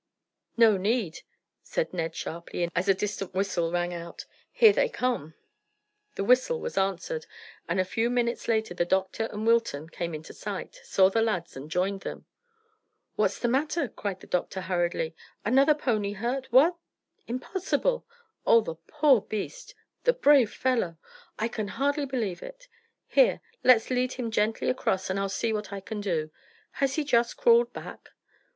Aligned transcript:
"No 0.57 0.77
need," 0.77 1.19
said 1.61 1.93
Ned 1.93 2.15
sharply, 2.15 2.67
as 2.75 2.87
a 2.89 2.95
distant 2.95 3.35
whistle 3.35 3.71
rang 3.71 3.93
out; 3.93 4.25
"here 4.51 4.73
they 4.73 4.89
come." 4.89 5.35
The 6.15 6.23
whistle 6.23 6.59
was 6.59 6.75
answered, 6.75 7.27
and 7.69 7.79
a 7.79 7.85
few 7.85 8.09
minutes 8.09 8.47
later 8.47 8.73
the 8.73 8.83
doctor 8.83 9.25
and 9.25 9.45
Wilton 9.45 9.89
came 9.89 10.15
into 10.15 10.33
sight, 10.33 10.79
saw 10.83 11.09
the 11.11 11.21
lads, 11.21 11.55
and 11.55 11.69
joined 11.69 12.01
them. 12.01 12.25
"What's 13.15 13.37
the 13.37 13.47
matter?" 13.47 13.87
cried 13.89 14.21
the 14.21 14.25
doctor 14.25 14.61
hurriedly. 14.61 15.13
"Another 15.45 15.75
pony 15.75 16.13
hurt? 16.13 16.51
What! 16.51 16.77
Impossible! 17.27 18.07
Oh, 18.43 18.61
the 18.61 18.77
poor 18.87 19.21
beast! 19.21 19.75
The 20.05 20.13
brave 20.13 20.51
fellow! 20.51 20.97
I 21.37 21.47
can 21.47 21.67
hardly 21.67 22.07
believe 22.07 22.41
it. 22.41 22.67
Here, 23.05 23.39
let's 23.63 23.91
lead 23.91 24.13
him 24.13 24.31
gently 24.31 24.67
across, 24.67 25.11
and 25.11 25.19
I'll 25.19 25.29
see 25.29 25.53
what 25.53 25.71
I 25.71 25.79
can 25.79 26.01
do. 26.01 26.31
Has 26.81 26.95
he 26.95 27.03
just 27.03 27.37
crawled 27.37 27.71
back?" 27.71 28.09